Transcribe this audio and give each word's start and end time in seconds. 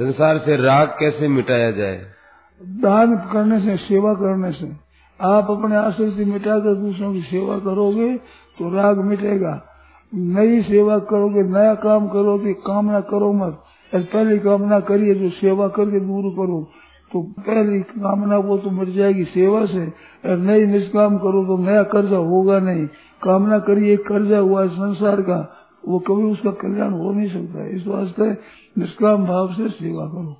संसार 0.00 0.38
से 0.38 0.56
राग 0.56 0.88
कैसे 0.88 1.28
मिटाया 1.28 1.70
जाए? 1.70 2.02
दान 2.62 3.16
करने 3.16 3.60
से, 3.60 3.76
सेवा 3.76 4.14
करने 4.14 4.52
से। 4.52 4.72
आप 5.22 5.50
अपने 5.50 5.76
आसक्ति 5.76 6.24
मिटाकर 6.24 6.74
दूसरों 6.74 7.12
की 7.12 7.20
सेवा 7.20 7.58
करोगे 7.58 8.16
तो 8.58 8.74
राग 8.74 8.98
मिटेगा। 8.98 9.64
नई 10.14 10.62
सेवा 10.62 10.98
करोगे, 10.98 11.42
नया 11.42 11.74
काम 11.74 12.08
करोगे, 12.08 12.52
कामना 12.52 13.00
करो 13.00 13.32
मत। 13.32 13.62
पहली 13.94 14.38
कामना 14.38 14.80
करिए, 14.80 15.14
जो 15.14 15.30
सेवा 15.30 15.68
करके 15.68 16.00
दूर 16.00 16.32
करो। 16.32 16.70
तो 17.12 17.22
पहली 17.22 17.80
कामना 17.80 18.36
वो 18.36 18.58
तो 18.58 18.70
मिट 18.70 18.88
जाएगी 18.88 19.24
सेवा 19.24 19.66
से। 19.66 19.86
और 20.30 20.36
नई 20.36 20.66
निष्काम 20.66 21.18
करो 21.18 21.44
तो 21.44 21.56
नया 21.58 21.82
कर्जा 21.82 22.16
होगा 22.16 22.58
नहीं। 22.58 22.86
कामना 23.22 23.58
करिए, 23.58 23.96
कर्जा 23.96 24.38
हुआ 24.38 24.66
संसार 24.66 25.20
का। 25.20 25.59
वो 25.88 25.98
कभी 25.98 26.22
उसका 26.22 26.50
कल्याण 26.50 26.92
हो 26.92 27.12
नहीं 27.12 27.28
सकता। 27.28 27.66
इस 27.66 27.86
वास्ते 27.86 28.30
निष्काम 28.80 29.26
भाव 29.26 29.52
से 29.54 29.68
सेवा 29.68 30.06
करो। 30.06 30.36